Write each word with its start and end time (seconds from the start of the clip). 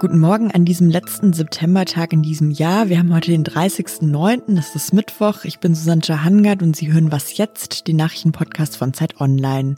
Guten 0.00 0.20
Morgen 0.20 0.52
an 0.52 0.64
diesem 0.64 0.88
letzten 0.88 1.32
Septembertag 1.32 2.12
in 2.12 2.22
diesem 2.22 2.50
Jahr. 2.50 2.88
Wir 2.88 2.98
haben 2.98 3.12
heute 3.12 3.32
den 3.32 3.44
30.09., 3.44 4.54
das 4.54 4.74
ist 4.76 4.94
Mittwoch. 4.94 5.44
Ich 5.44 5.58
bin 5.58 5.74
Susanne 5.74 6.24
Hangard 6.24 6.62
und 6.62 6.76
Sie 6.76 6.92
hören 6.92 7.12
Was 7.12 7.36
jetzt, 7.36 7.88
den 7.88 7.96
Nachrichtenpodcast 7.96 8.76
von 8.76 8.94
Zeit 8.94 9.20
Online. 9.20 9.74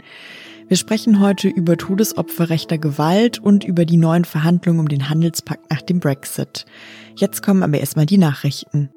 Wir 0.69 0.77
sprechen 0.77 1.19
heute 1.19 1.49
über 1.49 1.77
Todesopfer 1.77 2.51
rechter 2.51 2.79
Gewalt 2.79 3.39
und 3.39 3.65
über 3.65 3.85
die 3.85 3.97
neuen 3.97 4.25
Verhandlungen 4.25 4.79
um 4.79 4.89
den 4.89 5.09
Handelspakt 5.09 5.69
nach 5.71 5.83
dem 5.83 5.99
Brexit. 5.99 6.67
Jetzt 7.17 7.43
kommen 7.43 7.65
aber 7.65 7.81
erstmal 7.81 8.07
die 8.07 8.19
Nachrichten. 8.19 8.91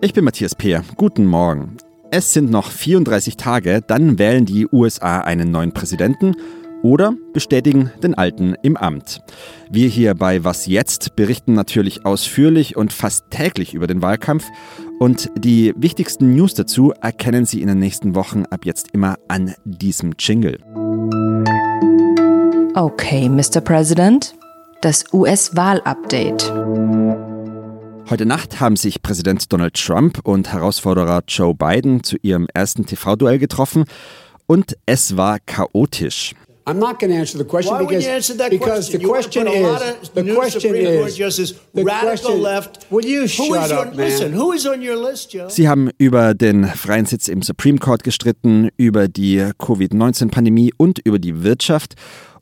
Ich 0.00 0.12
bin 0.12 0.24
Matthias 0.24 0.54
Peer. 0.54 0.84
Guten 0.96 1.26
Morgen. 1.26 1.78
Es 2.10 2.32
sind 2.32 2.50
noch 2.50 2.70
34 2.70 3.36
Tage, 3.36 3.82
dann 3.86 4.18
wählen 4.18 4.46
die 4.46 4.66
USA 4.72 5.20
einen 5.20 5.50
neuen 5.50 5.72
Präsidenten 5.72 6.36
oder 6.82 7.12
bestätigen 7.34 7.92
den 8.02 8.14
alten 8.14 8.54
im 8.62 8.78
Amt. 8.78 9.20
Wir 9.70 9.88
hier 9.88 10.14
bei 10.14 10.42
Was 10.42 10.66
jetzt 10.66 11.16
berichten 11.16 11.52
natürlich 11.52 12.06
ausführlich 12.06 12.76
und 12.76 12.94
fast 12.94 13.30
täglich 13.30 13.74
über 13.74 13.86
den 13.86 14.00
Wahlkampf 14.00 14.46
und 14.98 15.30
die 15.36 15.74
wichtigsten 15.76 16.34
News 16.34 16.54
dazu 16.54 16.92
erkennen 16.92 17.44
Sie 17.44 17.60
in 17.60 17.68
den 17.68 17.78
nächsten 17.78 18.14
Wochen 18.14 18.46
ab 18.46 18.64
jetzt 18.64 18.88
immer 18.92 19.16
an 19.28 19.54
diesem 19.64 20.14
Jingle. 20.18 20.60
Okay, 22.74 23.28
Mr. 23.28 23.60
President, 23.60 24.34
das 24.80 25.04
US-Wahl-Update. 25.12 27.27
Heute 28.10 28.24
Nacht 28.24 28.58
haben 28.58 28.76
sich 28.76 29.02
Präsident 29.02 29.52
Donald 29.52 29.74
Trump 29.74 30.20
und 30.22 30.50
Herausforderer 30.50 31.22
Joe 31.28 31.54
Biden 31.54 32.02
zu 32.02 32.16
ihrem 32.22 32.46
ersten 32.54 32.86
TV-Duell 32.86 33.38
getroffen 33.38 33.84
und 34.46 34.78
es 34.86 35.18
war 35.18 35.38
chaotisch. 35.44 36.34
I'm 36.64 36.78
not 36.78 36.98
going 36.98 37.12
to 37.12 37.18
answer 37.18 37.36
the 37.36 37.44
question 37.44 37.74
Why 37.74 37.84
because, 37.84 38.06
you 38.06 38.10
answer 38.10 38.36
that 38.38 38.50
because 38.50 38.90
question? 38.90 39.00
the 39.00 39.06
question 39.06 39.46
is 39.46 40.10
the 40.14 40.34
question 40.34 40.74
is 40.74 41.16
Justice, 41.18 41.54
the 41.74 41.82
radical 41.82 42.08
question, 42.08 42.42
left. 42.42 42.86
Will 42.90 43.04
you 43.04 43.28
shut 43.28 43.70
up, 43.70 43.88
on, 43.88 43.96
man? 43.96 44.06
Listen, 44.06 44.32
who 44.32 44.52
is 44.52 44.66
on 44.66 44.80
your 44.80 44.96
list, 44.96 45.34
Joe? 45.34 45.50
Sie 45.50 45.68
haben 45.68 45.90
über 45.98 46.32
den 46.32 46.64
freien 46.64 47.04
Sitz 47.04 47.28
im 47.28 47.42
Supreme 47.42 47.78
Court 47.78 48.04
gestritten, 48.04 48.70
über 48.78 49.08
die 49.08 49.50
Covid-19-Pandemie 49.58 50.72
und 50.78 50.98
über 50.98 51.18
die 51.18 51.42
Wirtschaft. 51.42 51.94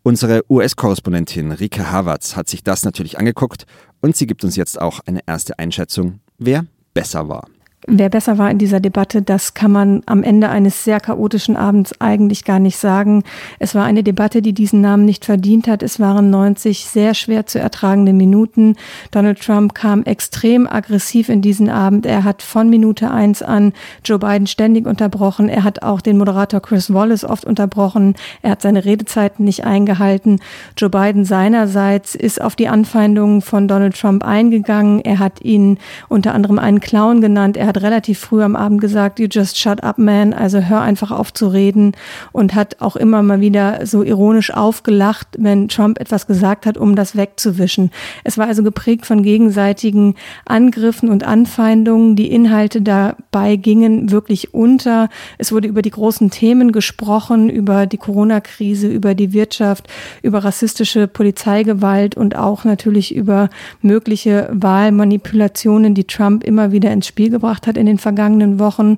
Unsere 0.05 0.45
US-Korrespondentin 0.49 1.51
Rike 1.51 1.91
Havertz 1.91 2.37
hat 2.37 2.49
sich 2.49 2.63
das 2.63 2.85
natürlich 2.85 3.19
angeguckt 3.19 3.67
und 4.07 4.17
sie 4.17 4.29
gibt 4.29 4.45
uns 4.45 4.55
jetzt 4.55 4.81
auch 4.81 5.01
eine 5.07 5.21
erste 5.27 5.59
Einschätzung, 5.59 6.21
wer 6.39 6.65
besser 6.95 7.29
war. 7.29 7.49
Wer 7.89 8.09
besser 8.09 8.37
war 8.37 8.51
in 8.51 8.59
dieser 8.59 8.81
Debatte, 8.81 9.23
das 9.23 9.55
kann 9.55 9.71
man 9.71 10.03
am 10.07 10.25
Ende 10.25 10.49
eines 10.49 10.83
sehr 10.83 10.99
chaotischen 10.99 11.57
Abends 11.57 11.95
eigentlich 12.01 12.45
gar 12.45 12.59
nicht 12.59 12.79
sagen. 12.79 13.23
Es 13.61 13.77
war 13.77 13.85
eine 13.85 14.03
Debatte, 14.03 14.43
die 14.43 14.53
diesen 14.53 14.81
Namen 14.81 15.05
nicht 15.05 15.25
verdient 15.25 15.69
hat. 15.69 15.85
Es 15.85 16.01
waren 16.01 16.29
90 16.29 16.87
sehr 16.87 17.15
schwer 17.15 17.47
zu 17.47 17.61
ertragende 17.61 18.13
Minuten. 18.13 18.75
Donald 19.13 19.41
Trump 19.41 19.77
kam 19.77 20.03
extrem 20.03 20.67
aggressiv 20.67 21.29
in 21.29 21.43
diesen 21.43 21.71
Abend. 21.71 22.07
Er 22.07 22.25
hat 22.25 22.43
von 22.43 22.69
Minute 22.69 23.13
eins 23.13 23.41
an 23.41 23.73
Joe 24.05 24.19
Biden 24.19 24.49
ständig 24.49 24.85
unterbrochen. 24.87 25.49
Er 25.49 25.63
hat 25.63 25.85
auch 25.85 26.01
den 26.01 26.19
Moderator 26.19 26.61
Chris 26.61 26.93
Wallace 26.93 27.23
oft 27.23 27.45
unterbrochen. 27.45 28.17
Er 28.43 28.51
hat 28.51 28.63
seine 28.63 28.85
Redezeiten 28.85 29.45
nicht 29.45 29.65
eingehalten. 29.65 30.41
Joe 30.77 30.91
Biden 30.91 31.25
seinerseits 31.25 32.17
ist 32.17 32.43
auf 32.43 32.57
die 32.57 32.67
Anfeindungen 32.67 33.43
von 33.43 33.69
Donald 33.69 33.97
Trump 33.97 34.25
eingegangen. 34.25 35.03
Er 35.03 35.21
hat 35.21 35.41
ihn 35.43 35.79
unter 36.09 36.35
anderem 36.35 36.59
einen 36.59 36.81
Clown 36.81 37.21
genannt. 37.21 37.57
Er 37.57 37.69
hat 37.69 37.76
hat 37.77 37.83
relativ 37.83 38.19
früh 38.19 38.43
am 38.43 38.57
Abend 38.57 38.81
gesagt, 38.81 39.21
you 39.21 39.29
just 39.31 39.59
shut 39.59 39.83
up, 39.83 39.99
man, 39.99 40.33
also 40.33 40.61
hör 40.61 40.81
einfach 40.81 41.11
auf 41.11 41.33
zu 41.33 41.49
reden 41.49 41.93
und 42.33 42.55
hat 42.55 42.81
auch 42.81 42.97
immer 42.97 43.23
mal 43.23 43.41
wieder 43.41 43.87
so 43.87 44.03
ironisch 44.03 44.53
aufgelacht, 44.53 45.29
wenn 45.39 45.69
Trump 45.69 46.01
etwas 46.01 46.27
gesagt 46.27 46.67
hat, 46.67 46.77
um 46.77 46.97
das 46.97 47.17
wegzuwischen. 47.17 47.91
Es 48.25 48.39
war 48.39 48.47
also 48.47 48.63
geprägt 48.63 49.07
von 49.07 49.23
gegenseitigen 49.23 50.15
Angriffen 50.45 51.11
und 51.11 51.25
Anfeindungen. 51.25 52.17
Die 52.17 52.31
Inhalte 52.31 52.83
dabei 52.83 53.57
gingen 53.57 54.11
wirklich 54.11 54.55
unter. 54.55 55.09
Es 55.39 55.53
wurde 55.53 55.69
über 55.69 55.83
die 55.83 55.91
großen 55.91 56.31
Themen 56.31 56.73
gesprochen, 56.73 57.51
über 57.51 57.87
die 57.87 57.99
Corona-Krise, 57.99 58.89
über 58.89 59.15
die 59.15 59.33
Wirtschaft, 59.33 59.89
über 60.23 60.45
rassistische 60.45 61.07
Polizeigewalt 61.07 62.17
und 62.17 62.37
auch 62.37 62.65
natürlich 62.65 63.15
über 63.15 63.51
mögliche 63.83 64.49
Wahlmanipulationen, 64.53 65.95
die 65.95 66.05
Trump 66.05 66.45
immer 66.45 66.73
wieder 66.73 66.91
ins 66.91 67.07
Spiel 67.07 67.31
gebracht 67.31 67.66
hat 67.67 67.77
in 67.77 67.87
den 67.87 67.99
vergangenen 67.99 68.59
Wochen. 68.59 68.97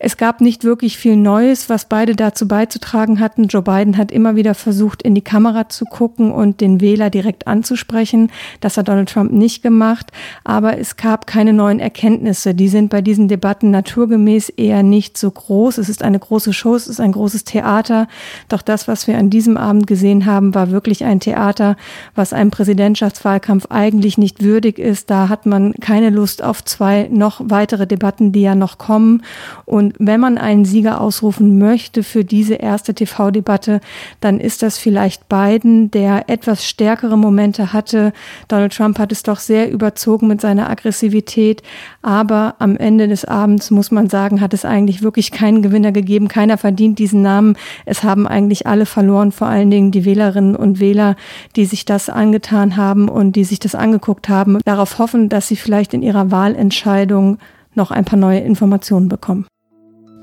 Es 0.00 0.16
gab 0.16 0.40
nicht 0.40 0.62
wirklich 0.62 0.96
viel 0.96 1.16
Neues, 1.16 1.68
was 1.68 1.86
beide 1.86 2.14
dazu 2.14 2.46
beizutragen 2.46 3.18
hatten. 3.18 3.48
Joe 3.48 3.62
Biden 3.62 3.96
hat 3.96 4.12
immer 4.12 4.36
wieder 4.36 4.54
versucht, 4.54 5.02
in 5.02 5.16
die 5.16 5.22
Kamera 5.22 5.68
zu 5.68 5.86
gucken 5.86 6.30
und 6.30 6.60
den 6.60 6.80
Wähler 6.80 7.10
direkt 7.10 7.48
anzusprechen. 7.48 8.30
Das 8.60 8.76
hat 8.76 8.86
Donald 8.86 9.08
Trump 9.08 9.32
nicht 9.32 9.60
gemacht. 9.60 10.12
Aber 10.44 10.78
es 10.78 10.96
gab 10.96 11.26
keine 11.26 11.52
neuen 11.52 11.80
Erkenntnisse. 11.80 12.54
Die 12.54 12.68
sind 12.68 12.90
bei 12.90 13.02
diesen 13.02 13.26
Debatten 13.26 13.72
naturgemäß 13.72 14.50
eher 14.50 14.84
nicht 14.84 15.18
so 15.18 15.32
groß. 15.32 15.78
Es 15.78 15.88
ist 15.88 16.04
eine 16.04 16.20
große 16.20 16.52
Show, 16.52 16.76
es 16.76 16.86
ist 16.86 17.00
ein 17.00 17.10
großes 17.10 17.42
Theater. 17.42 18.06
Doch 18.48 18.62
das, 18.62 18.86
was 18.86 19.08
wir 19.08 19.18
an 19.18 19.30
diesem 19.30 19.56
Abend 19.56 19.88
gesehen 19.88 20.26
haben, 20.26 20.54
war 20.54 20.70
wirklich 20.70 21.04
ein 21.04 21.18
Theater, 21.18 21.76
was 22.14 22.32
einem 22.32 22.52
Präsidentschaftswahlkampf 22.52 23.66
eigentlich 23.70 24.16
nicht 24.16 24.44
würdig 24.44 24.78
ist. 24.78 25.10
Da 25.10 25.28
hat 25.28 25.44
man 25.44 25.72
keine 25.74 26.10
Lust 26.10 26.44
auf 26.44 26.64
zwei 26.64 27.08
noch 27.10 27.40
weitere 27.42 27.88
Debatten 27.88 28.30
die 28.30 28.42
ja 28.42 28.54
noch 28.54 28.78
kommen. 28.78 29.22
Und 29.64 29.87
wenn 29.98 30.20
man 30.20 30.38
einen 30.38 30.64
Sieger 30.64 31.00
ausrufen 31.00 31.58
möchte 31.58 32.02
für 32.02 32.24
diese 32.24 32.54
erste 32.54 32.94
TV-Debatte, 32.94 33.80
dann 34.20 34.40
ist 34.40 34.62
das 34.62 34.78
vielleicht 34.78 35.28
Biden, 35.28 35.90
der 35.90 36.28
etwas 36.28 36.64
stärkere 36.64 37.16
Momente 37.16 37.72
hatte. 37.72 38.12
Donald 38.48 38.74
Trump 38.74 38.98
hat 38.98 39.12
es 39.12 39.22
doch 39.22 39.38
sehr 39.38 39.70
überzogen 39.70 40.26
mit 40.26 40.40
seiner 40.40 40.70
Aggressivität. 40.70 41.62
Aber 42.02 42.56
am 42.58 42.76
Ende 42.76 43.08
des 43.08 43.24
Abends 43.24 43.70
muss 43.70 43.90
man 43.90 44.08
sagen, 44.08 44.40
hat 44.40 44.54
es 44.54 44.64
eigentlich 44.64 45.02
wirklich 45.02 45.30
keinen 45.30 45.62
Gewinner 45.62 45.92
gegeben. 45.92 46.28
Keiner 46.28 46.58
verdient 46.58 46.98
diesen 46.98 47.22
Namen. 47.22 47.56
Es 47.84 48.02
haben 48.02 48.26
eigentlich 48.26 48.66
alle 48.66 48.86
verloren, 48.86 49.32
vor 49.32 49.48
allen 49.48 49.70
Dingen 49.70 49.90
die 49.90 50.04
Wählerinnen 50.04 50.56
und 50.56 50.80
Wähler, 50.80 51.16
die 51.56 51.64
sich 51.64 51.84
das 51.84 52.08
angetan 52.08 52.76
haben 52.76 53.08
und 53.08 53.36
die 53.36 53.44
sich 53.44 53.58
das 53.58 53.74
angeguckt 53.74 54.28
haben, 54.28 54.58
darauf 54.64 54.98
hoffen, 54.98 55.28
dass 55.28 55.48
sie 55.48 55.56
vielleicht 55.56 55.94
in 55.94 56.02
ihrer 56.02 56.30
Wahlentscheidung 56.30 57.38
noch 57.74 57.90
ein 57.90 58.04
paar 58.04 58.18
neue 58.18 58.40
Informationen 58.40 59.08
bekommen. 59.08 59.46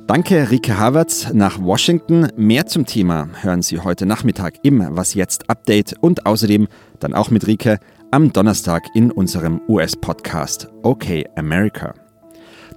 Danke, 0.07 0.51
Rike 0.51 0.77
Havertz 0.77 1.33
nach 1.33 1.59
Washington. 1.59 2.27
Mehr 2.37 2.67
zum 2.67 2.85
Thema 2.85 3.27
hören 3.41 3.63
Sie 3.63 3.79
heute 3.79 4.05
Nachmittag 4.05 4.53
im 4.61 4.85
Was 4.91 5.15
jetzt 5.15 5.49
Update 5.49 5.95
und 5.99 6.27
außerdem 6.27 6.67
dann 6.99 7.15
auch 7.15 7.31
mit 7.31 7.47
Rike 7.47 7.79
am 8.11 8.31
Donnerstag 8.31 8.83
in 8.93 9.11
unserem 9.11 9.61
US-Podcast 9.67 10.69
OK 10.83 11.05
America. 11.35 11.95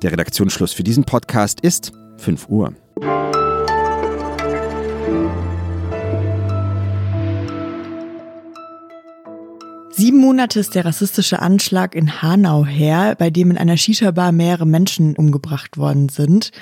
Der 0.01 0.13
Redaktionsschluss 0.13 0.73
für 0.73 0.83
diesen 0.83 1.05
Podcast 1.05 1.61
ist 1.61 1.93
5 2.17 2.49
Uhr. 2.49 2.73
Sieben 9.91 10.19
Monate 10.19 10.61
ist 10.61 10.75
der 10.75 10.87
rassistische 10.87 11.43
Anschlag 11.43 11.95
in 11.95 12.23
Hanau 12.23 12.65
her, 12.65 13.17
bei 13.19 13.29
dem 13.29 13.51
in 13.51 13.59
einer 13.59 13.77
Shisha-Bar 13.77 14.33
mehrere 14.33 14.67
Menschen 14.67 15.15
umgebracht 15.15 15.77
worden 15.77 16.09
sind. 16.09 16.53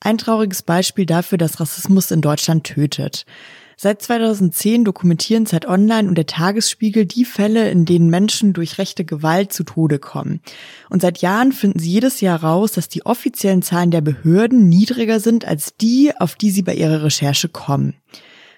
Ein 0.00 0.18
trauriges 0.18 0.62
Beispiel 0.62 1.06
dafür, 1.06 1.38
dass 1.38 1.60
Rassismus 1.60 2.10
in 2.10 2.20
Deutschland 2.20 2.64
tötet. 2.64 3.24
Seit 3.80 4.02
2010 4.02 4.84
dokumentieren 4.84 5.46
Zeit 5.46 5.66
Online 5.66 6.08
und 6.08 6.16
der 6.16 6.26
Tagesspiegel 6.26 7.06
die 7.06 7.24
Fälle, 7.24 7.70
in 7.70 7.84
denen 7.84 8.10
Menschen 8.10 8.52
durch 8.52 8.78
rechte 8.78 9.04
Gewalt 9.04 9.52
zu 9.52 9.62
Tode 9.62 10.00
kommen. 10.00 10.40
Und 10.90 11.00
seit 11.00 11.18
Jahren 11.18 11.52
finden 11.52 11.78
sie 11.78 11.92
jedes 11.92 12.20
Jahr 12.20 12.42
raus, 12.42 12.72
dass 12.72 12.88
die 12.88 13.06
offiziellen 13.06 13.62
Zahlen 13.62 13.92
der 13.92 14.00
Behörden 14.00 14.68
niedriger 14.68 15.20
sind 15.20 15.44
als 15.44 15.76
die, 15.76 16.12
auf 16.18 16.34
die 16.34 16.50
sie 16.50 16.62
bei 16.62 16.74
ihrer 16.74 17.04
Recherche 17.04 17.48
kommen. 17.48 17.94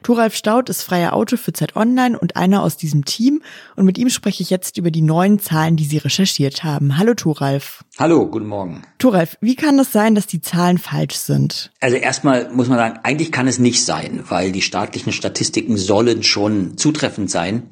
Thoralf 0.02 0.34
Staud 0.34 0.68
ist 0.68 0.82
freier 0.82 1.12
Autor 1.12 1.38
für 1.38 1.52
Zeit 1.52 1.76
Online 1.76 2.18
und 2.18 2.36
einer 2.36 2.62
aus 2.62 2.76
diesem 2.76 3.04
Team. 3.04 3.42
Und 3.76 3.84
mit 3.84 3.98
ihm 3.98 4.08
spreche 4.08 4.42
ich 4.42 4.50
jetzt 4.50 4.78
über 4.78 4.90
die 4.90 5.02
neuen 5.02 5.38
Zahlen, 5.38 5.76
die 5.76 5.84
Sie 5.84 5.98
recherchiert 5.98 6.64
haben. 6.64 6.96
Hallo 6.96 7.14
Thoralf. 7.14 7.84
Hallo, 7.98 8.26
guten 8.26 8.46
Morgen. 8.46 8.82
Thoralf, 8.98 9.36
wie 9.40 9.56
kann 9.56 9.78
es 9.78 9.92
sein, 9.92 10.14
dass 10.14 10.26
die 10.26 10.40
Zahlen 10.40 10.78
falsch 10.78 11.16
sind? 11.16 11.70
Also 11.80 11.96
erstmal 11.96 12.50
muss 12.50 12.68
man 12.68 12.78
sagen, 12.78 13.00
eigentlich 13.02 13.32
kann 13.32 13.46
es 13.46 13.58
nicht 13.58 13.84
sein, 13.84 14.24
weil 14.28 14.52
die 14.52 14.62
staatlichen 14.62 15.12
Statistiken 15.12 15.76
sollen 15.76 16.22
schon 16.22 16.76
zutreffend 16.78 17.30
sein. 17.30 17.68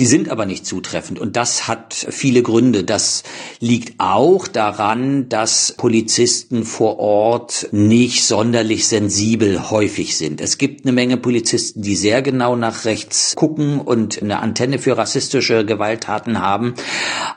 Sie 0.00 0.06
sind 0.06 0.30
aber 0.30 0.46
nicht 0.46 0.64
zutreffend 0.64 1.18
und 1.18 1.36
das 1.36 1.68
hat 1.68 1.92
viele 1.92 2.42
Gründe. 2.42 2.84
Das 2.84 3.22
liegt 3.58 4.00
auch 4.00 4.48
daran, 4.48 5.28
dass 5.28 5.74
Polizisten 5.76 6.64
vor 6.64 6.98
Ort 6.98 7.68
nicht 7.70 8.24
sonderlich 8.24 8.88
sensibel 8.88 9.70
häufig 9.70 10.16
sind. 10.16 10.40
Es 10.40 10.56
gibt 10.56 10.86
eine 10.86 10.92
Menge 10.92 11.18
Polizisten, 11.18 11.82
die 11.82 11.96
sehr 11.96 12.22
genau 12.22 12.56
nach 12.56 12.86
rechts 12.86 13.36
gucken 13.36 13.78
und 13.78 14.22
eine 14.22 14.38
Antenne 14.38 14.78
für 14.78 14.96
rassistische 14.96 15.66
Gewalttaten 15.66 16.40
haben. 16.40 16.72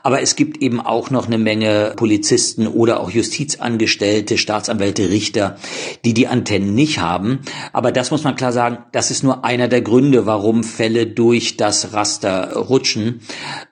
Aber 0.02 0.22
es 0.22 0.34
gibt 0.34 0.62
eben 0.62 0.80
auch 0.80 1.10
noch 1.10 1.26
eine 1.26 1.36
Menge 1.36 1.92
Polizisten 1.96 2.66
oder 2.66 3.00
auch 3.00 3.10
Justizangestellte, 3.10 4.38
Staatsanwälte, 4.38 5.10
Richter, 5.10 5.58
die 6.06 6.14
die 6.14 6.28
Antennen 6.28 6.74
nicht 6.74 6.98
haben. 6.98 7.40
Aber 7.74 7.92
das 7.92 8.10
muss 8.10 8.24
man 8.24 8.36
klar 8.36 8.52
sagen, 8.52 8.78
das 8.92 9.10
ist 9.10 9.22
nur 9.22 9.44
einer 9.44 9.68
der 9.68 9.82
Gründe, 9.82 10.24
warum 10.24 10.64
Fälle 10.64 11.06
durch 11.06 11.58
das 11.58 11.92
Raster 11.92 12.53
rutschen. 12.54 13.20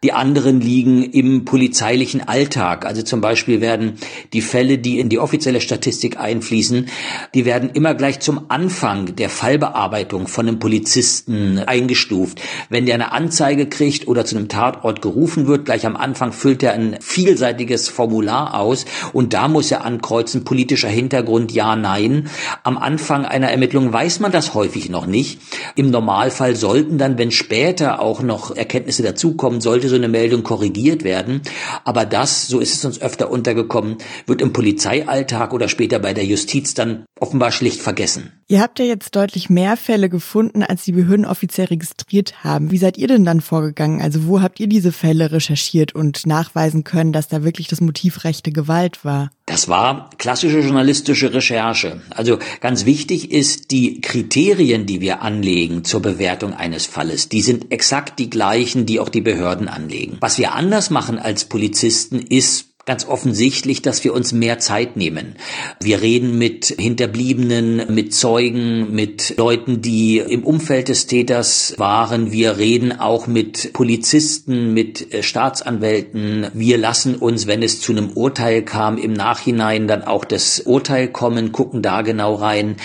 Die 0.03 0.13
anderen 0.13 0.61
liegen 0.61 1.03
im 1.03 1.45
polizeilichen 1.45 2.27
Alltag. 2.27 2.85
Also 2.87 3.03
zum 3.03 3.21
Beispiel 3.21 3.61
werden 3.61 3.95
die 4.33 4.41
Fälle, 4.41 4.79
die 4.79 4.99
in 4.99 5.09
die 5.09 5.19
offizielle 5.19 5.61
Statistik 5.61 6.19
einfließen, 6.19 6.87
die 7.35 7.45
werden 7.45 7.71
immer 7.71 7.95
gleich 7.95 8.21
zum 8.21 8.47
Anfang 8.49 9.17
der 9.17 9.29
Fallbearbeitung 9.29 10.27
von 10.27 10.49
einem 10.49 10.59
Polizisten 10.59 11.59
eingestuft. 11.59 12.41
Wenn 12.69 12.87
der 12.87 12.95
eine 12.95 13.13
Anzeige 13.13 13.69
kriegt 13.69 14.09
oder 14.09 14.25
zu 14.25 14.37
einem 14.37 14.49
Tatort 14.49 15.03
gerufen 15.03 15.47
wird, 15.47 15.65
gleich 15.65 15.87
am 15.87 15.97
Anfang 15.97 16.33
füllt 16.33 16.63
er 16.63 16.73
ein 16.73 16.97
vielseitiges 17.01 17.89
Formular 17.89 18.55
aus 18.55 18.85
und 19.13 19.33
da 19.35 19.49
muss 19.49 19.71
er 19.71 19.85
ankreuzen, 19.85 20.45
politischer 20.45 20.89
Hintergrund, 20.89 21.53
ja, 21.53 21.77
nein. 21.77 22.29
Am 22.63 22.79
Anfang 22.79 23.25
einer 23.25 23.51
Ermittlung 23.51 23.93
weiß 23.93 24.21
man 24.21 24.33
das 24.33 24.55
häufig 24.55 24.89
noch 24.89 25.07
nicht. 25.07 25.41
Im 25.75 25.91
Normalfall 25.91 26.57
sollten 26.57 26.99
dann, 26.99 27.19
wenn 27.19 27.31
später 27.31 28.01
auch 28.01 28.23
noch 28.23 28.57
Erkenntnisse 28.63 29.03
dazukommen, 29.03 29.61
sollte 29.61 29.89
so 29.89 29.97
eine 29.97 30.09
Meldung 30.09 30.43
korrigiert 30.43 31.05
werden. 31.05 31.43
Aber 31.85 32.05
das, 32.05 32.47
so 32.47 32.61
ist 32.61 32.75
es 32.75 32.85
uns 32.85 33.03
öfter 33.03 33.31
untergekommen, 33.31 33.99
wird 34.27 34.41
im 34.41 34.53
Polizeialltag 34.53 35.53
oder 35.53 35.69
später 35.69 35.99
bei 35.99 36.15
der 36.15 36.25
Justiz 36.25 36.75
dann 36.75 37.05
offenbar 37.23 37.53
schlicht 37.53 37.81
vergessen. 37.81 38.33
Ihr 38.49 38.61
habt 38.61 38.79
ja 38.79 38.85
jetzt 38.85 39.17
deutlich 39.17 39.49
mehr 39.49 39.79
Fälle 39.79 40.11
gefunden, 40.11 40.63
als 40.63 40.85
die 40.85 40.93
Behörden 40.93 41.25
offiziell 41.25 41.69
registriert 41.69 42.45
haben. 42.45 42.71
Wie 42.71 42.77
seid 42.77 42.99
ihr 42.99 43.09
denn 43.09 43.25
dann 43.25 43.41
vorgegangen? 43.41 44.03
Also 44.03 44.27
wo 44.27 44.43
habt 44.43 44.61
ihr 44.61 44.67
diese 44.67 44.93
Fälle 44.93 45.33
recherchiert 45.33 45.95
und 45.95 46.27
nachweisen 46.27 46.85
können, 46.85 47.13
dass 47.13 47.29
da 47.29 47.45
wirklich 47.45 47.69
das 47.69 47.81
Motiv 47.81 48.25
rechte 48.25 48.53
Gewalt 48.53 49.05
war? 49.07 49.31
Das 49.47 49.69
war 49.69 50.11
klassische 50.19 50.61
journalistische 50.61 51.33
Recherche. 51.33 52.03
Also 52.11 52.39
ganz 52.61 52.85
wichtig 52.85 53.31
ist, 53.33 53.71
die 53.71 54.01
Kriterien, 54.01 54.85
die 54.85 55.01
wir 55.01 55.23
anlegen 55.23 55.85
zur 55.85 56.03
Bewertung 56.03 56.53
eines 56.53 56.87
Falles, 56.87 57.29
die 57.29 57.41
sind 57.41 57.73
exakt 57.73 58.19
die 58.19 58.31
gleichen, 58.31 58.85
die 58.85 59.01
auch 59.01 59.09
die 59.09 59.21
Behörden 59.21 59.69
anlegen. 59.69 60.19
Was 60.21 60.39
wir 60.39 60.55
anders 60.55 60.91
machen 60.91 61.19
als 61.19 61.47
Polizisten 61.47 62.19
ist, 62.19 62.72
ganz 62.85 63.07
offensichtlich, 63.07 63.83
dass 63.83 64.03
wir 64.03 64.13
uns 64.13 64.33
mehr 64.33 64.59
Zeit 64.59 64.97
nehmen. 64.97 65.37
Wir 65.81 66.03
reden 66.03 66.37
mit 66.37 66.67
Hinterbliebenen, 66.67 67.95
mit 67.95 68.13
Zeugen, 68.13 68.93
mit 68.93 69.37
Leuten, 69.37 69.83
die 69.83 70.19
im 70.19 70.43
Umfeld 70.43 70.89
des 70.89 71.07
Täters 71.07 71.75
waren. 71.79 72.33
Wir 72.33 72.59
reden 72.59 72.99
auch 72.99 73.27
mit 73.27 73.73
Polizisten, 73.73 74.75
mit 74.75 75.13
äh, 75.15 75.23
Staatsanwälten. 75.23 76.49
Wir 76.55 76.77
lassen 76.77 77.15
uns, 77.15 77.47
wenn 77.47 77.63
es 77.63 77.81
zu 77.81 77.93
einem 77.93 78.11
Urteil 78.11 78.63
kam, 78.63 78.99
im 78.99 79.13
Nachhinein 79.13 79.87
dann 79.87 80.03
auch 80.03 80.25
das 80.25 80.61
Urteil 80.61 81.09
kommen, 81.09 81.53
gucken 81.53 81.83
da 81.83 82.03
genau 82.03 82.35
rein. 82.35 82.77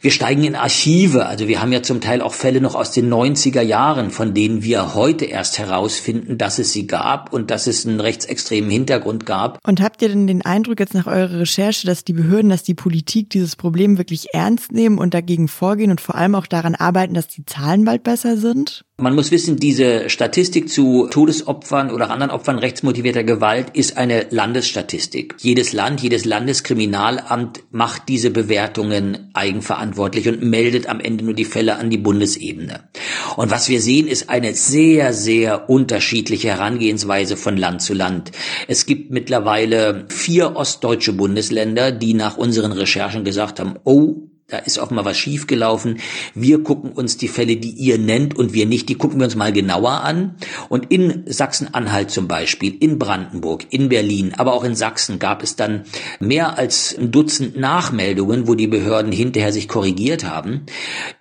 Wir 0.00 0.10
steigen 0.10 0.44
in 0.44 0.54
Archive, 0.54 1.26
also 1.26 1.48
wir 1.48 1.60
haben 1.60 1.72
ja 1.72 1.82
zum 1.82 2.00
Teil 2.00 2.20
auch 2.20 2.34
Fälle 2.34 2.60
noch 2.60 2.74
aus 2.74 2.90
den 2.90 3.12
90er 3.12 3.62
Jahren, 3.62 4.10
von 4.10 4.34
denen 4.34 4.62
wir 4.62 4.94
heute 4.94 5.24
erst 5.24 5.58
herausfinden, 5.58 6.38
dass 6.38 6.58
es 6.58 6.72
sie 6.72 6.86
gab 6.86 7.32
und 7.32 7.50
dass 7.50 7.66
es 7.66 7.86
einen 7.86 8.00
rechtsextremen 8.00 8.70
Hintergrund 8.70 9.26
gab. 9.26 9.58
Und 9.66 9.80
habt 9.80 10.02
ihr 10.02 10.08
denn 10.08 10.26
den 10.26 10.44
Eindruck 10.44 10.80
jetzt 10.80 10.94
nach 10.94 11.06
eurer 11.06 11.40
Recherche, 11.40 11.86
dass 11.86 12.04
die 12.04 12.12
Behörden, 12.12 12.50
dass 12.50 12.62
die 12.62 12.74
Politik 12.74 13.30
dieses 13.30 13.56
Problem 13.56 13.98
wirklich 13.98 14.34
ernst 14.34 14.72
nehmen 14.72 14.98
und 14.98 15.14
dagegen 15.14 15.48
vorgehen 15.48 15.90
und 15.90 16.00
vor 16.00 16.14
allem 16.14 16.34
auch 16.34 16.46
daran 16.46 16.74
arbeiten, 16.74 17.14
dass 17.14 17.28
die 17.28 17.46
Zahlen 17.46 17.84
bald 17.84 18.02
besser 18.02 18.36
sind? 18.36 18.84
Man 18.98 19.14
muss 19.14 19.30
wissen, 19.30 19.58
diese 19.58 20.08
Statistik 20.08 20.70
zu 20.70 21.06
Todesopfern 21.10 21.90
oder 21.90 22.08
anderen 22.08 22.30
Opfern 22.30 22.58
rechtsmotivierter 22.58 23.24
Gewalt 23.24 23.66
ist 23.74 23.98
eine 23.98 24.24
Landesstatistik. 24.30 25.34
Jedes 25.38 25.74
Land, 25.74 26.00
jedes 26.00 26.24
Landeskriminalamt 26.24 27.60
macht 27.70 28.08
diese 28.08 28.30
Bewertungen 28.30 29.28
eigenverantwortlich 29.34 30.28
und 30.28 30.42
meldet 30.42 30.86
am 30.88 31.00
Ende 31.00 31.26
nur 31.26 31.34
die 31.34 31.44
Fälle 31.44 31.76
an 31.76 31.90
die 31.90 31.98
Bundesebene. 31.98 32.88
Und 33.36 33.50
was 33.50 33.68
wir 33.68 33.82
sehen, 33.82 34.08
ist 34.08 34.30
eine 34.30 34.54
sehr, 34.54 35.12
sehr 35.12 35.68
unterschiedliche 35.68 36.48
Herangehensweise 36.48 37.36
von 37.36 37.58
Land 37.58 37.82
zu 37.82 37.92
Land. 37.92 38.32
Es 38.66 38.86
gibt 38.86 39.10
mittlerweile 39.10 40.06
vier 40.08 40.56
ostdeutsche 40.56 41.12
Bundesländer, 41.12 41.92
die 41.92 42.14
nach 42.14 42.38
unseren 42.38 42.72
Recherchen 42.72 43.24
gesagt 43.24 43.60
haben, 43.60 43.74
oh, 43.84 44.25
da 44.48 44.58
ist 44.58 44.78
offenbar 44.78 45.04
was 45.04 45.18
schiefgelaufen. 45.18 45.98
Wir 46.32 46.62
gucken 46.62 46.92
uns 46.92 47.16
die 47.16 47.26
Fälle, 47.26 47.56
die 47.56 47.70
ihr 47.70 47.98
nennt 47.98 48.38
und 48.38 48.52
wir 48.52 48.64
nicht, 48.64 48.88
die 48.88 48.94
gucken 48.94 49.18
wir 49.18 49.24
uns 49.24 49.34
mal 49.34 49.52
genauer 49.52 50.02
an. 50.02 50.36
Und 50.68 50.92
in 50.92 51.24
Sachsen-Anhalt 51.26 52.12
zum 52.12 52.28
Beispiel, 52.28 52.76
in 52.78 52.96
Brandenburg, 52.96 53.66
in 53.70 53.88
Berlin, 53.88 54.34
aber 54.36 54.52
auch 54.52 54.62
in 54.62 54.76
Sachsen 54.76 55.18
gab 55.18 55.42
es 55.42 55.56
dann 55.56 55.82
mehr 56.20 56.58
als 56.58 56.96
ein 56.96 57.10
Dutzend 57.10 57.56
Nachmeldungen, 57.56 58.46
wo 58.46 58.54
die 58.54 58.68
Behörden 58.68 59.10
hinterher 59.10 59.52
sich 59.52 59.66
korrigiert 59.66 60.22
haben. 60.22 60.66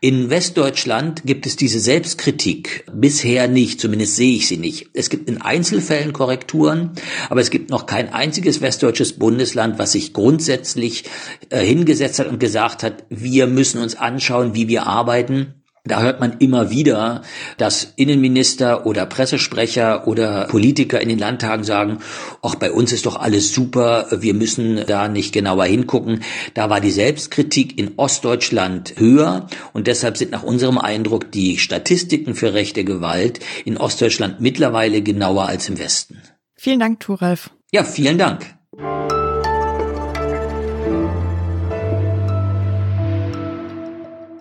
In 0.02 0.30
Westdeutschland 0.30 1.24
gibt 1.26 1.48
es 1.48 1.56
diese 1.56 1.80
Selbstkritik 1.80 2.86
bisher 2.94 3.48
nicht, 3.48 3.82
zumindest 3.82 4.18
sehe 4.18 4.36
ich 4.36 4.48
sie 4.48 4.58
nicht. 4.58 4.90
Es 4.94 5.10
gibt 5.10 5.28
in 5.28 5.42
Einzelfällen 5.42 6.14
Korrekturen, 6.14 6.92
aber 7.32 7.42
es 7.42 7.50
gibt 7.50 7.72
noch 7.72 7.88
kein 7.88 8.14
einziges 8.14 8.62
westdeutsches 8.62 9.14
Bundesland, 9.14 9.80
was 9.80 9.94
sich 9.94 10.14
grundsätzlich 10.14 11.06
äh, 11.50 11.66
hingesetzt 11.66 12.20
hat 12.20 12.28
und 12.28 12.40
gesagt 12.40 12.84
hat, 12.84 13.04
wir 13.22 13.48
müssen 13.48 13.82
uns 13.82 13.96
anschauen, 13.96 14.56
wie 14.56 14.68
wir 14.68 14.88
arbeiten. 14.88 15.56
Da 15.88 16.02
hört 16.02 16.20
man 16.20 16.38
immer 16.40 16.72
wieder, 16.72 17.22
dass 17.58 17.94
Innenminister 17.96 18.88
oder 18.88 19.06
Pressesprecher 19.06 20.08
oder 20.08 20.48
Politiker 20.48 21.00
in 21.00 21.10
den 21.10 21.20
Landtagen 21.20 21.64
sagen, 21.64 22.00
ach, 22.42 22.56
bei 22.56 22.72
uns 22.72 22.92
ist 22.92 23.06
doch 23.06 23.18
alles 23.18 23.54
super, 23.54 24.08
wir 24.10 24.34
müssen 24.34 24.84
da 24.88 25.08
nicht 25.08 25.32
genauer 25.32 25.66
hingucken. 25.66 26.24
Da 26.56 26.72
war 26.72 26.82
die 26.82 26.90
Selbstkritik 26.90 27.78
in 27.78 27.94
Ostdeutschland 27.98 28.96
höher 28.98 29.48
und 29.74 29.86
deshalb 29.86 30.18
sind 30.18 30.32
nach 30.32 30.44
unserem 30.44 30.80
Eindruck 30.80 31.32
die 31.32 31.60
Statistiken 31.60 32.34
für 32.34 32.56
rechte 32.56 32.84
Gewalt 32.84 33.40
in 33.64 33.78
Ostdeutschland 33.78 34.42
mittlerweile 34.42 35.04
genauer 35.04 35.46
als 35.48 35.70
im 35.70 35.78
Westen. 35.78 36.20
Vielen 36.56 36.80
Dank, 36.80 37.00
Thoralf. 37.00 37.52
Ja, 37.72 37.84
vielen 37.84 38.18
Dank. 38.18 38.56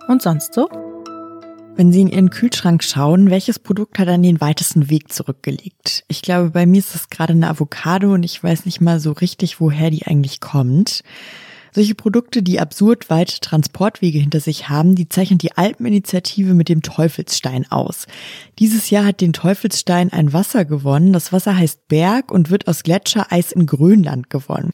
Und 0.07 0.21
sonst 0.21 0.53
so? 0.53 0.69
Wenn 1.75 1.91
Sie 1.91 2.01
in 2.01 2.07
Ihren 2.07 2.29
Kühlschrank 2.29 2.83
schauen, 2.83 3.29
welches 3.29 3.59
Produkt 3.59 3.99
hat 3.99 4.07
dann 4.07 4.23
den 4.23 4.39
weitesten 4.39 4.89
Weg 4.89 5.11
zurückgelegt? 5.11 6.05
Ich 6.07 6.21
glaube, 6.21 6.51
bei 6.51 6.65
mir 6.65 6.79
ist 6.79 6.95
es 6.95 7.09
gerade 7.09 7.33
eine 7.33 7.49
Avocado 7.49 8.13
und 8.13 8.23
ich 8.23 8.41
weiß 8.41 8.65
nicht 8.65 8.79
mal 8.79 8.99
so 8.99 9.11
richtig, 9.11 9.59
woher 9.59 9.89
die 9.89 10.05
eigentlich 10.05 10.39
kommt. 10.39 11.03
Solche 11.73 11.95
Produkte, 11.95 12.41
die 12.41 12.61
absurd 12.61 13.09
weite 13.09 13.41
Transportwege 13.41 14.17
hinter 14.17 14.39
sich 14.39 14.69
haben, 14.69 14.95
die 14.95 15.09
zeichnet 15.09 15.41
die 15.41 15.57
Alpeninitiative 15.57 16.53
mit 16.53 16.69
dem 16.69 16.81
Teufelsstein 16.81 17.69
aus. 17.69 18.07
Dieses 18.59 18.89
Jahr 18.89 19.03
hat 19.03 19.19
den 19.19 19.33
Teufelsstein 19.33 20.13
ein 20.13 20.31
Wasser 20.31 20.63
gewonnen. 20.63 21.11
Das 21.11 21.33
Wasser 21.33 21.57
heißt 21.57 21.89
Berg 21.89 22.31
und 22.31 22.49
wird 22.49 22.69
aus 22.69 22.83
Gletschereis 22.83 23.51
in 23.51 23.65
Grönland 23.65 24.29
gewonnen. 24.29 24.71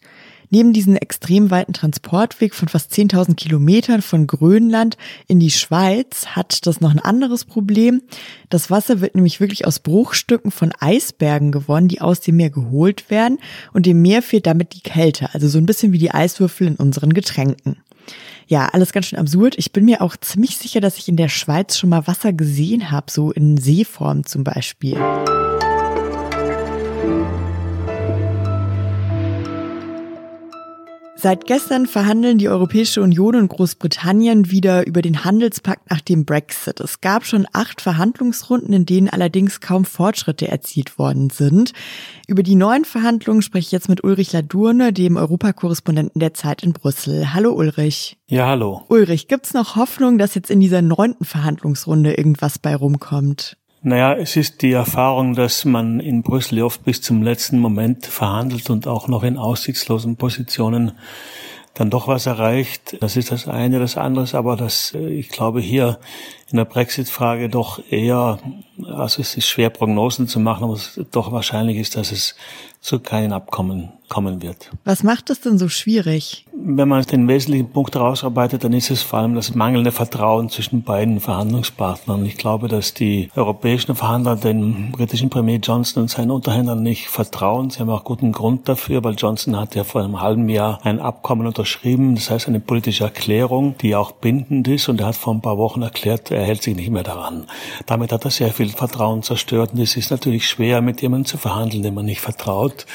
Neben 0.53 0.74
diesem 0.74 0.98
extrem 0.98 1.50
weiten 1.50 1.72
Transportweg 1.72 2.53
von 2.53 2.67
fast 2.67 2.91
10.000 2.91 3.36
Kilometern 3.36 4.01
von 4.01 4.27
Grönland 4.27 4.98
in 5.27 5.39
die 5.39 5.50
Schweiz 5.50 6.27
hat 6.27 6.67
das 6.67 6.81
noch 6.81 6.91
ein 6.91 7.00
anderes 7.00 7.46
Problem. 7.46 8.01
Das 8.50 8.70
Wasser 8.70 9.00
wird 9.00 9.15
nämlich 9.15 9.39
wirklich 9.39 9.65
aus 9.65 9.79
Bruchstücken 9.79 10.51
von 10.51 10.74
Eisbergen 10.77 11.53
gewonnen, 11.53 11.88
die 11.88 12.01
aus 12.01 12.20
dem 12.20 12.36
Meer 12.36 12.50
geholt 12.50 13.10
werden 13.10 13.39
und 13.72 13.86
dem 13.86 14.01
Meer 14.01 14.22
fehlt 14.22 14.46
damit 14.46 14.74
die 14.74 14.81
Kälte, 14.81 15.34
also 15.34 15.48
so 15.48 15.58
ein 15.58 15.65
bisschen 15.65 15.93
wie 15.93 16.00
die 16.00 16.12
Eiswürfel 16.12 16.67
in 16.67 16.75
unseren 16.75 17.13
Getränken. 17.13 17.77
Ja, 18.48 18.67
alles 18.74 18.91
ganz 18.91 19.05
schön 19.05 19.20
absurd. 19.20 19.55
Ich 19.58 19.72
bin 19.72 19.86
mir 19.86 20.01
auch 20.01 20.17
ziemlich 20.17 20.58
sicher, 20.58 20.81
dass 20.81 20.98
ich 20.98 21.08
in 21.08 21.15
der 21.15 21.29
Schweiz 21.29 21.77
schon 21.77 21.89
mal 21.89 22.08
Wasser 22.08 22.34
gesehen 22.34 22.91
habe, 22.91 23.10
so 23.10 23.31
in 23.31 23.55
Seeform 23.55 24.25
zum 24.25 24.43
Beispiel. 24.43 24.98
Seit 31.24 31.46
gestern 31.46 31.86
verhandeln 31.86 32.40
die 32.40 32.50
Europäische 32.50 33.00
Union 33.00 33.36
und 33.36 33.48
Großbritannien 33.48 34.50
wieder 34.50 34.88
über 34.88 35.04
den 35.04 35.24
Handelspakt 35.24 35.92
nach 35.92 36.01
dem 36.01 36.25
Brexit. 36.25 36.80
Es 36.80 37.00
gab 37.00 37.28
schon 37.28 37.46
acht 37.54 37.80
Verhandlungsrunden, 37.80 38.74
in 38.74 38.88
denen 38.88 39.08
allerdings 39.08 39.62
kaum 39.62 39.86
Fortschritte 39.86 40.48
erzielt 40.48 40.98
worden 40.98 41.30
sind. 41.30 41.74
Über 42.25 42.42
die 42.42 42.56
neuen 42.56 42.86
Verhandlungen 42.86 43.44
spreche 43.44 43.68
ich 43.68 43.72
jetzt 43.72 43.88
mit 43.88 44.04
Ulrich 44.04 44.34
Ladurne, 44.34 44.94
dem 44.94 45.16
Europakorrespondenten 45.16 46.20
der 46.20 46.34
Zeit 46.34 46.63
in 46.63 46.74
Brüssel. 46.74 47.36
Hallo 47.36 47.51
Ulrich. 47.51 48.18
Ja, 48.25 48.48
hallo. 48.48 48.82
Ulrich, 48.88 49.28
gibt's 49.28 49.54
noch 49.54 49.75
Hoffnung, 49.75 50.18
dass 50.18 50.34
jetzt 50.34 50.50
in 50.50 50.60
dieser 50.60 50.82
neunten 50.82 51.25
Verhandlungsrunde 51.25 52.16
irgendwas 52.16 52.58
bei 52.58 52.75
rumkommt? 52.75 53.58
Naja, 53.83 54.13
es 54.13 54.35
ist 54.35 54.61
die 54.61 54.73
Erfahrung, 54.73 55.33
dass 55.33 55.65
man 55.65 56.00
in 56.00 56.21
Brüssel 56.21 56.61
oft 56.61 56.83
bis 56.83 57.01
zum 57.01 57.23
letzten 57.23 57.57
Moment 57.57 58.05
verhandelt 58.05 58.69
und 58.69 58.85
auch 58.85 59.07
noch 59.07 59.23
in 59.23 59.39
aussichtslosen 59.39 60.17
Positionen 60.17 60.91
dann 61.73 61.89
doch 61.89 62.07
was 62.07 62.27
erreicht. 62.27 62.97
Das 63.01 63.17
ist 63.17 63.31
das 63.31 63.47
eine, 63.47 63.79
das 63.79 63.97
andere 63.97 64.38
aber, 64.38 64.55
dass 64.55 64.93
äh, 64.93 65.09
ich 65.09 65.29
glaube 65.29 65.61
hier 65.61 65.97
in 66.51 66.58
der 66.58 66.65
Brexit-Frage 66.65 67.50
doch 67.50 67.81
eher, 67.89 68.39
also 68.86 69.22
es 69.22 69.36
ist 69.36 69.48
schwer 69.48 69.70
Prognosen 69.70 70.27
zu 70.27 70.39
machen, 70.39 70.63
aber 70.63 70.74
es 70.74 71.00
doch 71.12 71.31
wahrscheinlich 71.31 71.77
ist, 71.77 71.96
dass 71.96 72.12
es 72.12 72.36
zu 72.81 73.00
keinen 73.00 73.31
Abkommen 73.31 73.89
kommen 74.10 74.41
wird. 74.41 74.72
Was 74.84 75.03
macht 75.03 75.29
es 75.29 75.39
denn 75.39 75.58
so 75.58 75.70
schwierig? 75.70 76.46
Wenn 76.51 76.89
man 76.89 77.03
den 77.03 77.27
wesentlichen 77.27 77.70
Punkt 77.70 77.96
herausarbeitet, 77.96 78.63
dann 78.63 78.74
ist 78.74 78.89
es 78.89 79.03
vor 79.03 79.20
allem 79.20 79.36
das 79.36 79.55
mangelnde 79.55 79.91
Vertrauen 79.91 80.50
zwischen 80.50 80.81
beiden 80.81 81.20
Verhandlungspartnern. 81.20 82.25
Ich 82.25 82.38
glaube, 82.38 82.67
dass 82.67 82.93
die 82.93 83.29
europäischen 83.36 83.96
Verhandler 83.96 84.36
den 84.36 84.91
britischen 84.91 85.29
Premier 85.29 85.58
Johnson 85.58 86.03
und 86.03 86.10
seinen 86.10 86.31
Unterhändlern 86.31 86.81
nicht 86.81 87.08
vertrauen. 87.08 87.70
Sie 87.70 87.79
haben 87.79 87.89
auch 87.89 88.03
guten 88.03 88.31
Grund 88.31 88.67
dafür, 88.67 89.03
weil 89.03 89.13
Johnson 89.13 89.58
hat 89.58 89.75
ja 89.75 89.84
vor 89.84 90.03
einem 90.03 90.20
halben 90.20 90.50
Jahr 90.50 90.79
ein 90.84 91.00
Abkommen 91.00 91.48
unterschrieben, 91.48 92.15
das 92.15 92.31
heißt 92.31 92.48
eine 92.48 92.60
politische 92.60 93.05
Erklärung, 93.05 93.75
die 93.77 93.96
auch 93.96 94.12
bindend 94.12 94.67
ist 94.67 94.89
und 94.89 95.00
er 95.00 95.08
hat 95.08 95.15
vor 95.15 95.34
ein 95.34 95.41
paar 95.41 95.58
Wochen 95.58 95.84
erklärt, 95.84 96.31
er 96.41 96.48
hält 96.48 96.63
sich 96.63 96.75
nicht 96.75 96.89
mehr 96.89 97.03
daran. 97.03 97.48
Damit 97.86 98.12
hat 98.12 98.25
er 98.25 98.31
sehr 98.31 98.51
viel 98.51 98.69
Vertrauen 98.69 99.24
zerstört 99.24 99.74
und 99.74 99.79
es 99.79 99.95
ist 99.95 100.12
natürlich 100.12 100.48
schwer, 100.48 100.81
mit 100.81 101.01
jemandem 101.01 101.25
zu 101.25 101.38
verhandeln, 101.38 101.83
dem 101.83 101.93
man 101.93 102.05
nicht 102.05 102.21
vertraut. 102.21 102.86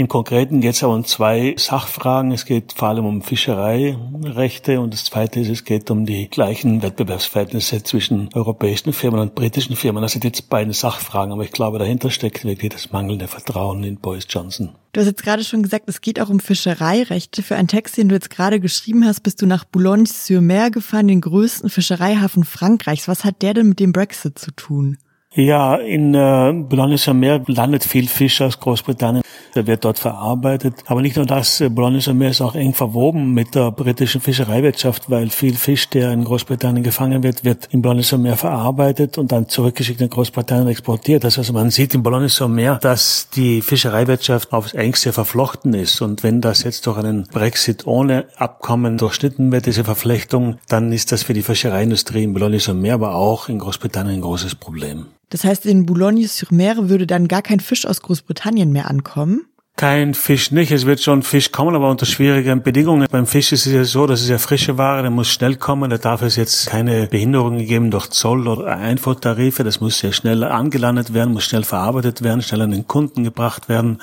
Im 0.00 0.08
Konkreten 0.08 0.62
geht 0.62 0.76
es 0.76 0.82
aber 0.82 0.94
um 0.94 1.04
zwei 1.04 1.54
Sachfragen. 1.58 2.32
Es 2.32 2.46
geht 2.46 2.72
vor 2.72 2.88
allem 2.88 3.04
um 3.04 3.20
Fischereirechte 3.20 4.80
und 4.80 4.94
das 4.94 5.04
Zweite 5.04 5.40
ist, 5.40 5.50
es 5.50 5.64
geht 5.66 5.90
um 5.90 6.06
die 6.06 6.30
gleichen 6.30 6.80
Wettbewerbsverhältnisse 6.80 7.82
zwischen 7.82 8.30
europäischen 8.32 8.94
Firmen 8.94 9.20
und 9.20 9.34
britischen 9.34 9.76
Firmen. 9.76 10.00
Das 10.00 10.12
sind 10.12 10.24
jetzt 10.24 10.48
beide 10.48 10.72
Sachfragen, 10.72 11.34
aber 11.34 11.42
ich 11.42 11.52
glaube, 11.52 11.78
dahinter 11.78 12.08
steckt 12.08 12.46
wirklich 12.46 12.72
das 12.72 12.92
mangelnde 12.92 13.28
Vertrauen 13.28 13.84
in 13.84 13.98
Boris 13.98 14.26
Johnson. 14.26 14.70
Du 14.94 15.00
hast 15.00 15.06
jetzt 15.06 15.22
gerade 15.22 15.44
schon 15.44 15.62
gesagt, 15.62 15.86
es 15.86 16.00
geht 16.00 16.18
auch 16.18 16.30
um 16.30 16.40
Fischereirechte. 16.40 17.42
Für 17.42 17.56
einen 17.56 17.68
Text, 17.68 17.98
den 17.98 18.08
du 18.08 18.14
jetzt 18.14 18.30
gerade 18.30 18.58
geschrieben 18.58 19.04
hast, 19.04 19.20
bist 19.20 19.42
du 19.42 19.46
nach 19.46 19.66
Boulogne-sur-Mer 19.66 20.70
gefahren, 20.70 21.08
den 21.08 21.20
größten 21.20 21.68
Fischereihafen 21.68 22.44
Frankreichs. 22.44 23.06
Was 23.06 23.26
hat 23.26 23.42
der 23.42 23.52
denn 23.52 23.68
mit 23.68 23.80
dem 23.80 23.92
Brexit 23.92 24.38
zu 24.38 24.50
tun? 24.52 24.96
Ja, 25.36 25.76
in 25.76 26.12
äh, 26.12 26.52
Boulogne-sur-Mer 26.52 27.42
landet 27.46 27.84
viel 27.84 28.08
Fisch 28.08 28.40
aus 28.40 28.58
Großbritannien. 28.58 29.22
Der 29.54 29.68
wird 29.68 29.84
dort 29.84 30.00
verarbeitet. 30.00 30.74
Aber 30.86 31.02
nicht 31.02 31.14
nur 31.14 31.24
das, 31.24 31.60
äh, 31.60 31.68
Boulogne-sur-Mer 31.68 32.30
ist 32.30 32.40
auch 32.40 32.56
eng 32.56 32.74
verwoben 32.74 33.32
mit 33.32 33.54
der 33.54 33.70
britischen 33.70 34.20
Fischereiwirtschaft, 34.20 35.08
weil 35.08 35.30
viel 35.30 35.54
Fisch, 35.54 35.88
der 35.88 36.10
in 36.10 36.24
Großbritannien 36.24 36.82
gefangen 36.82 37.22
wird, 37.22 37.44
wird 37.44 37.66
in 37.70 37.80
Boulogne-sur-Mer 37.80 38.36
verarbeitet 38.36 39.18
und 39.18 39.30
dann 39.30 39.48
zurückgeschickt 39.48 40.00
in 40.00 40.10
Großbritannien 40.10 40.66
exportiert. 40.66 41.22
Das 41.22 41.38
heißt, 41.38 41.52
man 41.52 41.70
sieht 41.70 41.94
in 41.94 42.02
Boulogne-sur-Mer, 42.02 42.80
dass 42.82 43.28
die 43.30 43.62
Fischereiwirtschaft 43.62 44.52
aufs 44.52 44.74
engste 44.74 45.12
verflochten 45.12 45.74
ist. 45.74 46.00
Und 46.00 46.24
wenn 46.24 46.40
das 46.40 46.64
jetzt 46.64 46.88
durch 46.88 46.98
einen 46.98 47.28
Brexit 47.32 47.86
ohne 47.86 48.26
Abkommen 48.36 48.98
durchschnitten 48.98 49.52
wird, 49.52 49.66
diese 49.66 49.84
Verflechtung, 49.84 50.58
dann 50.66 50.90
ist 50.90 51.12
das 51.12 51.22
für 51.22 51.34
die 51.34 51.42
Fischereiindustrie 51.42 52.24
in 52.24 52.32
Boulogne-sur-Mer, 52.32 52.94
aber 52.94 53.14
auch 53.14 53.48
in 53.48 53.60
Großbritannien 53.60 54.16
ein 54.16 54.22
großes 54.22 54.56
Problem. 54.56 55.06
Das 55.30 55.44
heißt, 55.44 55.64
in 55.64 55.86
Boulogne-sur-Mer 55.86 56.88
würde 56.88 57.06
dann 57.06 57.28
gar 57.28 57.42
kein 57.42 57.60
Fisch 57.60 57.86
aus 57.86 58.02
Großbritannien 58.02 58.72
mehr 58.72 58.90
ankommen? 58.90 59.46
Kein 59.76 60.12
Fisch 60.12 60.50
nicht. 60.50 60.72
Es 60.72 60.84
wird 60.84 61.00
schon 61.00 61.22
Fisch 61.22 61.52
kommen, 61.52 61.74
aber 61.74 61.88
unter 61.88 62.04
schwierigen 62.04 62.62
Bedingungen. 62.62 63.06
Beim 63.10 63.26
Fisch 63.26 63.50
ist 63.52 63.64
es 63.64 63.72
ja 63.72 63.84
so, 63.84 64.06
das 64.06 64.20
ist 64.20 64.28
ja 64.28 64.36
frische 64.36 64.76
Ware, 64.76 65.00
der 65.00 65.10
muss 65.10 65.28
schnell 65.28 65.56
kommen. 65.56 65.88
Da 65.88 65.96
darf 65.96 66.20
es 66.20 66.36
jetzt 66.36 66.66
keine 66.66 67.06
Behinderungen 67.06 67.64
geben 67.64 67.90
durch 67.90 68.10
Zoll 68.10 68.46
oder 68.46 68.66
Einfuhrtarife. 68.66 69.64
Das 69.64 69.80
muss 69.80 70.00
sehr 70.00 70.12
schnell 70.12 70.44
angelandet 70.44 71.14
werden, 71.14 71.32
muss 71.32 71.44
schnell 71.44 71.64
verarbeitet 71.64 72.22
werden, 72.22 72.42
schnell 72.42 72.60
an 72.60 72.72
den 72.72 72.86
Kunden 72.88 73.24
gebracht 73.24 73.70
werden. 73.70 74.02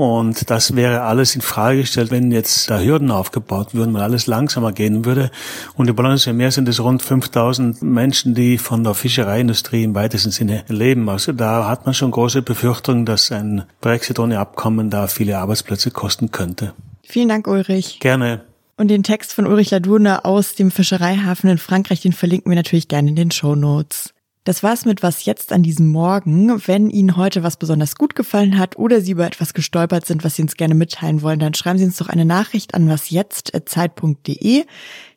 Und 0.00 0.48
das 0.48 0.76
wäre 0.76 1.02
alles 1.02 1.34
in 1.34 1.42
Frage 1.42 1.82
gestellt, 1.82 2.10
wenn 2.10 2.32
jetzt 2.32 2.70
da 2.70 2.80
Hürden 2.80 3.10
aufgebaut 3.10 3.74
würden, 3.74 3.92
weil 3.92 4.00
alles 4.00 4.26
langsamer 4.26 4.72
gehen 4.72 5.04
würde. 5.04 5.30
Und 5.74 5.90
in 5.90 5.94
Bologna 5.94 6.32
Meer 6.32 6.50
sind 6.50 6.66
es 6.70 6.82
rund 6.82 7.02
5000 7.02 7.82
Menschen, 7.82 8.34
die 8.34 8.56
von 8.56 8.82
der 8.82 8.94
Fischereiindustrie 8.94 9.84
im 9.84 9.94
weitesten 9.94 10.30
Sinne 10.30 10.64
leben. 10.68 11.10
Also 11.10 11.32
da 11.32 11.68
hat 11.68 11.84
man 11.84 11.92
schon 11.92 12.12
große 12.12 12.40
Befürchtungen, 12.40 13.04
dass 13.04 13.30
ein 13.30 13.64
Brexit 13.82 14.18
ohne 14.18 14.38
Abkommen 14.38 14.88
da 14.88 15.06
viele 15.06 15.36
Arbeitsplätze 15.36 15.90
kosten 15.90 16.30
könnte. 16.30 16.72
Vielen 17.02 17.28
Dank, 17.28 17.46
Ulrich. 17.46 18.00
Gerne. 18.00 18.40
Und 18.78 18.88
den 18.88 19.02
Text 19.02 19.34
von 19.34 19.46
Ulrich 19.46 19.70
Ladurne 19.70 20.24
aus 20.24 20.54
dem 20.54 20.70
Fischereihafen 20.70 21.50
in 21.50 21.58
Frankreich, 21.58 22.00
den 22.00 22.14
verlinken 22.14 22.50
wir 22.50 22.56
natürlich 22.56 22.88
gerne 22.88 23.10
in 23.10 23.16
den 23.16 23.30
Show 23.32 23.54
Notes. 23.54 24.14
Das 24.44 24.62
war's 24.62 24.86
mit 24.86 25.02
Was 25.02 25.26
jetzt 25.26 25.52
an 25.52 25.62
diesem 25.62 25.90
Morgen. 25.90 26.66
Wenn 26.66 26.88
Ihnen 26.88 27.18
heute 27.18 27.42
was 27.42 27.58
besonders 27.58 27.96
gut 27.96 28.14
gefallen 28.14 28.58
hat 28.58 28.78
oder 28.78 29.02
Sie 29.02 29.12
über 29.12 29.26
etwas 29.26 29.52
gestolpert 29.52 30.06
sind, 30.06 30.24
was 30.24 30.36
Sie 30.36 30.42
uns 30.42 30.56
gerne 30.56 30.74
mitteilen 30.74 31.20
wollen, 31.20 31.38
dann 31.38 31.52
schreiben 31.52 31.78
Sie 31.78 31.84
uns 31.84 31.98
doch 31.98 32.08
eine 32.08 32.24
Nachricht 32.24 32.74
an 32.74 32.88
wasjetzt.zeit.de. 32.88 34.64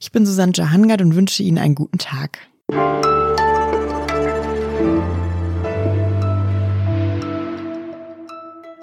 Ich 0.01 0.11
bin 0.11 0.25
Susanne 0.25 0.51
Jahangard 0.53 1.01
und 1.01 1.15
wünsche 1.15 1.41
Ihnen 1.41 1.57
einen 1.57 1.73
guten 1.73 1.99
Tag. 1.99 2.39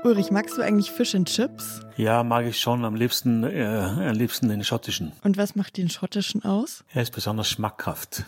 Ulrich, 0.02 0.30
magst 0.30 0.56
du 0.56 0.62
eigentlich 0.62 0.90
Fish 0.90 1.14
and 1.14 1.28
Chips? 1.28 1.80
Ja, 1.98 2.24
mag 2.24 2.46
ich 2.46 2.58
schon. 2.58 2.86
Am 2.86 2.94
liebsten, 2.94 3.44
äh, 3.44 3.62
am 3.62 4.14
liebsten 4.14 4.48
den 4.48 4.64
schottischen. 4.64 5.12
Und 5.22 5.36
was 5.36 5.54
macht 5.54 5.76
den 5.76 5.90
schottischen 5.90 6.42
aus? 6.46 6.82
Er 6.94 7.02
ist 7.02 7.10
besonders 7.10 7.50
schmackhaft. 7.50 8.24